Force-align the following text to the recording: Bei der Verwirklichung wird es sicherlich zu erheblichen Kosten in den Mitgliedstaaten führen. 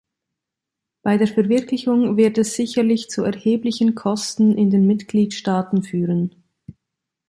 Bei 1.03 1.15
der 1.19 1.27
Verwirklichung 1.27 2.17
wird 2.17 2.39
es 2.39 2.55
sicherlich 2.55 3.09
zu 3.11 3.23
erheblichen 3.23 3.93
Kosten 3.93 4.57
in 4.57 4.71
den 4.71 4.87
Mitgliedstaaten 4.87 5.83
führen. 5.83 6.41